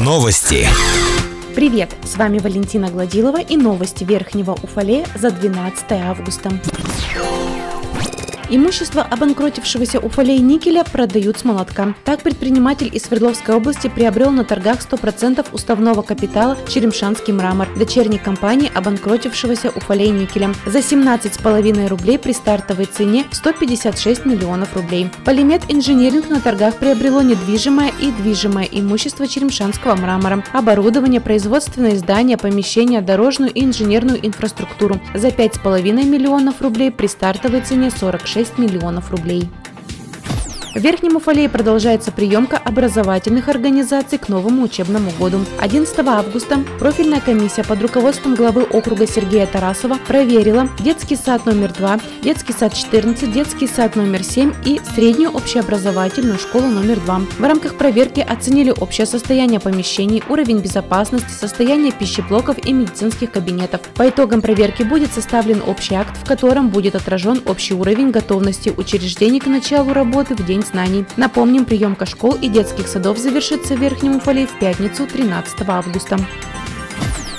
Новости. 0.00 0.66
Привет! 1.54 1.94
С 2.02 2.16
вами 2.16 2.38
Валентина 2.38 2.88
Гладилова 2.88 3.42
и 3.42 3.58
новости 3.58 4.02
Верхнего 4.02 4.52
Уфалея 4.52 5.04
за 5.16 5.30
12 5.30 5.92
августа. 5.92 6.50
Имущество 8.50 9.02
обанкротившегося 9.02 10.00
Уфалей 10.00 10.38
никеля 10.38 10.82
продают 10.82 11.38
с 11.38 11.44
молотка. 11.44 11.94
Так 12.04 12.22
предприниматель 12.22 12.88
из 12.90 13.02
Свердловской 13.02 13.54
области 13.54 13.88
приобрел 13.88 14.30
на 14.30 14.42
торгах 14.42 14.78
100% 14.78 15.46
уставного 15.52 16.00
капитала 16.00 16.56
Черемшанский 16.66 17.34
мрамор, 17.34 17.68
дочерней 17.76 18.18
компании 18.18 18.72
обанкротившегося 18.74 19.68
Уфалей 19.68 20.08
никеля, 20.08 20.54
за 20.64 20.78
17,5 20.78 21.88
рублей 21.88 22.18
при 22.18 22.32
стартовой 22.32 22.86
цене 22.86 23.26
156 23.32 24.24
миллионов 24.24 24.74
рублей. 24.74 25.10
Полимет 25.26 25.62
инжиниринг 25.68 26.30
на 26.30 26.40
торгах 26.40 26.76
приобрело 26.76 27.20
недвижимое 27.20 27.92
и 28.00 28.10
движимое 28.12 28.66
имущество 28.70 29.28
Черемшанского 29.28 29.94
мрамора, 29.94 30.42
оборудование, 30.54 31.20
производственное 31.20 31.96
здания, 31.96 32.38
помещения, 32.38 33.02
дорожную 33.02 33.52
и 33.52 33.62
инженерную 33.62 34.26
инфраструктуру 34.26 34.98
за 35.12 35.28
5,5 35.28 35.82
миллионов 36.04 36.62
рублей 36.62 36.90
при 36.90 37.08
стартовой 37.08 37.60
цене 37.60 37.90
46 37.90 38.37
6 38.38 38.56
миллионов 38.56 39.10
рублей. 39.10 39.50
В 40.78 40.80
Верхнем 40.80 41.16
Уфалее 41.16 41.48
продолжается 41.48 42.12
приемка 42.12 42.56
образовательных 42.56 43.48
организаций 43.48 44.16
к 44.16 44.28
новому 44.28 44.62
учебному 44.62 45.10
году. 45.18 45.40
11 45.58 45.98
августа 46.06 46.58
профильная 46.78 47.20
комиссия 47.20 47.64
под 47.64 47.82
руководством 47.82 48.36
главы 48.36 48.62
округа 48.62 49.04
Сергея 49.04 49.48
Тарасова 49.48 49.98
проверила 50.06 50.68
детский 50.78 51.16
сад 51.16 51.46
номер 51.46 51.72
2, 51.72 51.98
детский 52.22 52.52
сад 52.52 52.74
14, 52.74 53.32
детский 53.32 53.66
сад 53.66 53.96
номер 53.96 54.22
7 54.22 54.54
и 54.64 54.80
среднюю 54.94 55.32
общеобразовательную 55.32 56.38
школу 56.38 56.68
номер 56.68 57.00
2. 57.00 57.22
В 57.40 57.42
рамках 57.42 57.74
проверки 57.74 58.20
оценили 58.20 58.70
общее 58.70 59.08
состояние 59.08 59.58
помещений, 59.58 60.22
уровень 60.28 60.60
безопасности, 60.60 61.32
состояние 61.32 61.90
пищеблоков 61.90 62.56
и 62.64 62.72
медицинских 62.72 63.32
кабинетов. 63.32 63.80
По 63.96 64.08
итогам 64.08 64.40
проверки 64.40 64.84
будет 64.84 65.12
составлен 65.12 65.60
общий 65.66 65.96
акт, 65.96 66.16
в 66.22 66.24
котором 66.24 66.68
будет 66.68 66.94
отражен 66.94 67.42
общий 67.46 67.74
уровень 67.74 68.12
готовности 68.12 68.72
учреждений 68.76 69.40
к 69.40 69.46
началу 69.46 69.92
работы 69.92 70.36
в 70.36 70.46
день 70.46 70.62
знаний. 70.68 71.04
Напомним, 71.16 71.64
приемка 71.64 72.06
школ 72.06 72.36
и 72.40 72.48
детских 72.48 72.88
садов 72.88 73.18
завершится 73.18 73.74
в 73.74 73.80
Верхнем 73.80 74.16
Уфале 74.16 74.46
в 74.46 74.58
пятницу 74.58 75.06
13 75.06 75.68
августа 75.68 76.18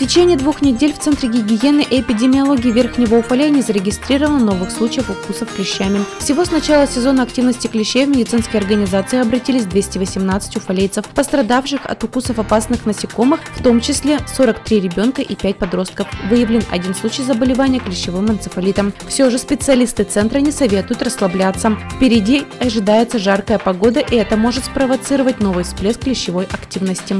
течение 0.00 0.38
двух 0.38 0.62
недель 0.62 0.94
в 0.94 0.98
Центре 0.98 1.28
гигиены 1.28 1.82
и 1.82 2.00
эпидемиологии 2.00 2.70
Верхнего 2.70 3.16
Уфалея 3.16 3.50
не 3.50 3.60
зарегистрировано 3.60 4.38
новых 4.38 4.70
случаев 4.70 5.10
укусов 5.10 5.54
клещами. 5.54 6.00
Всего 6.18 6.46
с 6.46 6.50
начала 6.50 6.86
сезона 6.86 7.22
активности 7.22 7.66
клещей 7.66 8.06
в 8.06 8.08
медицинские 8.08 8.60
организации 8.60 9.20
обратились 9.20 9.66
218 9.66 10.56
уфалейцев, 10.56 11.04
пострадавших 11.08 11.84
от 11.84 12.02
укусов 12.02 12.38
опасных 12.38 12.86
насекомых, 12.86 13.40
в 13.54 13.62
том 13.62 13.82
числе 13.82 14.20
43 14.34 14.80
ребенка 14.80 15.20
и 15.20 15.34
5 15.34 15.56
подростков. 15.58 16.08
Выявлен 16.30 16.62
один 16.70 16.94
случай 16.94 17.22
заболевания 17.22 17.80
клещевым 17.80 18.30
энцефалитом. 18.30 18.94
Все 19.06 19.28
же 19.28 19.36
специалисты 19.36 20.04
центра 20.04 20.38
не 20.38 20.50
советуют 20.50 21.02
расслабляться. 21.02 21.76
Впереди 21.96 22.44
ожидается 22.58 23.18
жаркая 23.18 23.58
погода, 23.58 24.00
и 24.00 24.16
это 24.16 24.38
может 24.38 24.64
спровоцировать 24.64 25.40
новый 25.40 25.64
всплеск 25.64 26.00
клещевой 26.00 26.46
активности. 26.46 27.16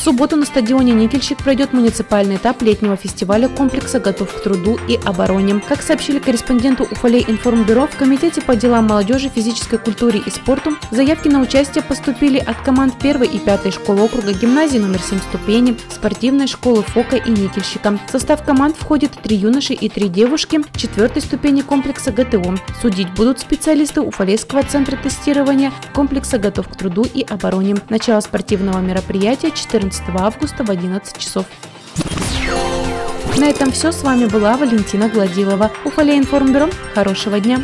В 0.00 0.02
субботу 0.02 0.34
на 0.36 0.46
стадионе 0.46 0.94
«Никельщик» 0.94 1.36
пройдет 1.36 1.74
муниципальный 1.74 2.36
этап 2.36 2.62
летнего 2.62 2.96
фестиваля 2.96 3.48
комплекса 3.48 4.00
«Готов 4.00 4.32
к 4.32 4.42
труду 4.42 4.78
и 4.88 4.98
обороне». 5.04 5.60
Как 5.68 5.82
сообщили 5.82 6.18
корреспонденту 6.18 6.84
Уфалей 6.90 7.22
информбюро, 7.28 7.86
в 7.86 7.98
Комитете 7.98 8.40
по 8.40 8.56
делам 8.56 8.86
молодежи, 8.86 9.28
физической 9.28 9.78
культуре 9.78 10.22
и 10.24 10.30
спорту 10.30 10.70
заявки 10.90 11.28
на 11.28 11.42
участие 11.42 11.84
поступили 11.84 12.38
от 12.38 12.58
команд 12.62 12.94
1 12.98 13.24
и 13.24 13.38
5 13.38 13.74
школы 13.74 14.00
округа, 14.00 14.32
гимназии 14.32 14.78
номер 14.78 15.02
7 15.02 15.18
ступени, 15.18 15.76
спортивной 15.90 16.46
школы 16.46 16.82
ФОКа 16.82 17.16
и 17.16 17.30
«Никельщика». 17.30 17.98
В 18.08 18.10
состав 18.10 18.42
команд 18.42 18.76
входит 18.78 19.12
три 19.22 19.36
юноши 19.36 19.74
и 19.74 19.90
три 19.90 20.08
девушки 20.08 20.62
четвертой 20.76 21.20
ступени 21.20 21.60
комплекса 21.60 22.10
ГТО. 22.10 22.54
Судить 22.80 23.12
будут 23.12 23.40
специалисты 23.40 24.00
Уфалейского 24.00 24.62
центра 24.62 24.96
тестирования 24.96 25.74
комплекса 25.92 26.38
«Готов 26.38 26.70
к 26.70 26.76
труду 26.76 27.04
и 27.04 27.20
обороне». 27.20 27.76
Начало 27.90 28.20
спортивного 28.20 28.78
мероприятия 28.78 29.50
14 29.50 29.89
14 29.90 30.02
августа 30.20 30.64
в 30.64 30.70
11 30.70 31.18
часов. 31.18 31.46
На 33.36 33.44
этом 33.48 33.72
все. 33.72 33.92
С 33.92 34.02
вами 34.02 34.26
была 34.26 34.56
Валентина 34.56 35.08
Гладилова. 35.08 35.70
Уфалей 35.84 36.18
информбюро. 36.18 36.68
Хорошего 36.94 37.40
дня. 37.40 37.60